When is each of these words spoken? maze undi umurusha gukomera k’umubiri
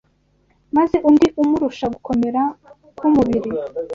maze 0.75 0.97
undi 1.09 1.27
umurusha 1.41 1.85
gukomera 1.95 2.41
k’umubiri 2.97 3.49